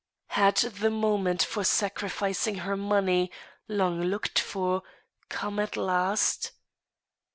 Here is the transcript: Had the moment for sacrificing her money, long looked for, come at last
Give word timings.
Had 0.29 0.55
the 0.57 0.89
moment 0.89 1.43
for 1.43 1.63
sacrificing 1.63 2.55
her 2.65 2.75
money, 2.75 3.29
long 3.67 4.01
looked 4.01 4.39
for, 4.39 4.81
come 5.29 5.59
at 5.59 5.77
last 5.77 6.53